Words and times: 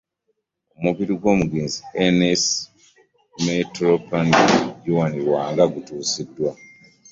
Omubiri 0.77 1.13
gw'omugenzi 1.21 1.79
Hi 1.93 2.07
Metropolitan 3.45 4.27
Jonah 4.83 5.15
Lwanga 5.25 5.63
gutuusiddwa 5.73 6.49